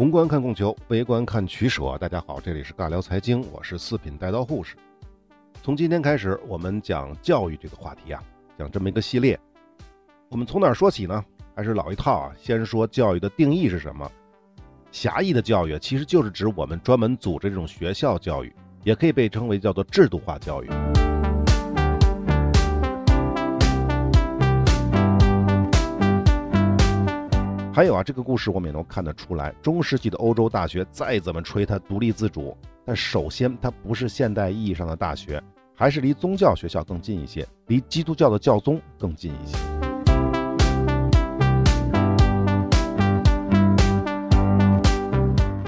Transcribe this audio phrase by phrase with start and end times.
[0.00, 1.98] 宏观看供求，微观看取舍。
[1.98, 4.74] 大家好，这里是尬聊财经，我是四品带刀护士。
[5.62, 8.22] 从今天开始，我们讲教育这个话题啊，
[8.56, 9.38] 讲这么一个系列。
[10.30, 11.22] 我们从哪儿说起呢？
[11.54, 14.10] 还是老一套啊，先说教育的定义是什么？
[14.90, 18.50] 狭义的教育其实就是指我们专门组织这种学校教育，
[18.84, 21.09] 也可以被称为叫做制度化教育。
[27.72, 35.40] 还有啊，这个故事我们也能看得出来，中世纪的欧洲大学再怎么吹它独立自主，但首先它不是现代意义上的大学，
[35.76, 39.56] 还是离宗教学校更近一些，离基督教的教宗更近一些。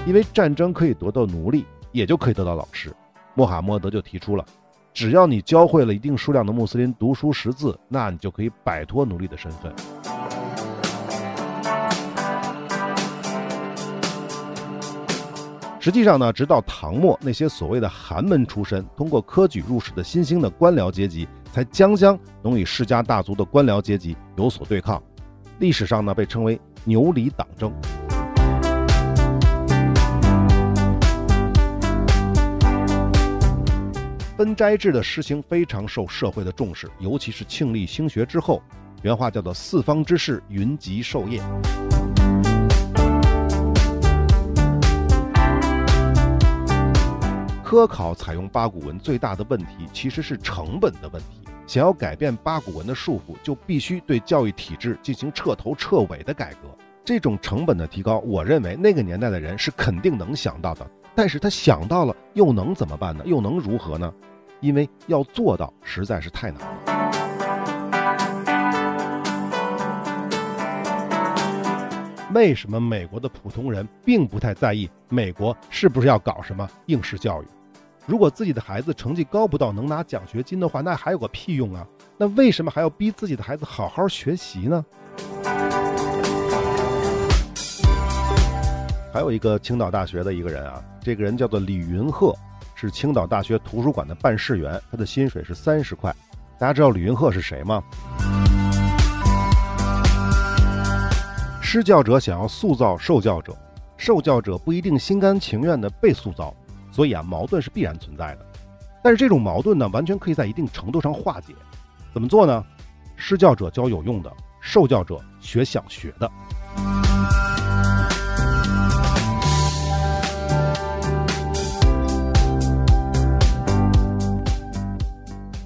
[0.05, 2.92] 因为战争可以得到奴隶，也就可以得到老师。
[3.34, 4.44] 穆罕默德就提出了，
[4.92, 9.72] 只要你教会了一定数量的穆斯林读书识字，那你就可以摆脱奴隶的身份。
[15.83, 25.03] 实际上呢，直到唐末，那些所谓的寒门出身、通过科举入仕的新兴的官僚阶级，才将将能与世家大族的官僚阶级有所对抗。
[25.58, 27.72] 历史上呢，被称为牛李党争。
[34.36, 38.62] 分斋制的实行非常受社会的重视，尤其是庆历兴学之后，
[39.03, 41.42] 原话叫做“四方之士云集授业”。
[47.73, 51.41] 科考采用八股文最大的问题其实是成本的问题。
[51.67, 56.69] 想要改变八股文的束缚，就必须对教育体制进行彻头彻尾的改革。
[57.03, 60.87] 这种成本的提高，我认为那个年代的人是肯定能想到的。
[61.15, 63.25] 但是他想到了，又能怎么办呢？
[63.25, 64.12] 又能如何呢？
[64.61, 66.69] 因为要做到实在是太难了。
[72.34, 77.47] 为什么美国的普通人并不太在意美国是不是要搞什么应试教育？
[78.04, 81.86] 如果自己的孩子成绩高不到能拿奖学金的话，那还有个屁用啊！
[82.18, 84.84] 那为什么还要逼自己的孩子好好学习呢？
[89.12, 92.34] 还有一个青岛大学的一个人啊，这个人叫做李云鹤，
[92.74, 96.12] 是青岛大学图书馆的办事员，他的薪水是三十块。
[96.58, 97.80] 大家知道李云鹤是谁吗？
[101.60, 103.56] 施教者想要塑造受教者，
[103.96, 106.52] 受教者不一定心甘情愿地被塑造。
[106.92, 108.47] 所以啊，矛盾是必然存在的，
[109.03, 111.54] 但是这种矛盾呢，完全可以在一定程度上化解。
[112.12, 112.62] 怎么做呢？
[113.16, 114.30] 施教者教有用的，
[114.60, 116.31] 受教者学想学的。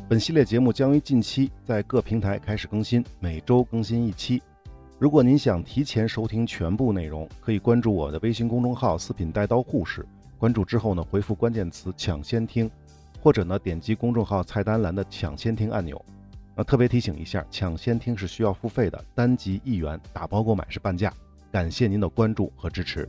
[0.08, 4.40] 本系列节目将于近期在各平台开始更新，每周更新一期。
[5.00, 10.06] 如果您想提前收听全部内容，可以关注我的微信公众号“四品带刀护士”。
[10.38, 12.70] 关注之后呢，回复关键词“抢先听”，
[13.20, 16.02] 或者呢点击公众号菜单栏的“抢先听”按钮。
[16.54, 21.12] 那特别提醒一下，抢先听是需要付费的，单集一元，打包购买是半价。
[21.50, 23.08] 感谢您的关注和支持。